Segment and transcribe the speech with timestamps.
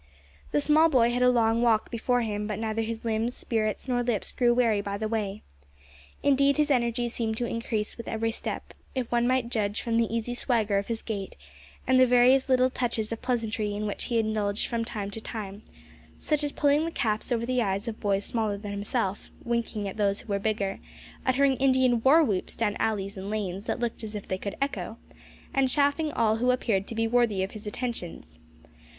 [0.51, 4.01] The small boy had a long walk before him; but neither his limbs, spirits, nor
[4.01, 5.43] lips grew weary by the way.
[6.23, 10.11] Indeed, his energies seemed to increase with every step, if one might judge from the
[10.11, 11.35] easy swagger of his gait,
[11.85, 15.61] and the various little touches of pleasantry in which he indulged from time to time;
[16.19, 19.97] such as pulling the caps over the eyes of boys smaller than himself, winking at
[19.97, 20.79] those who were bigger,
[21.27, 24.97] uttering Indian war whoops down alleys and lanes that looked as if they could echo,
[25.53, 28.39] and chaffing all who appeared to be worthy of his attentions.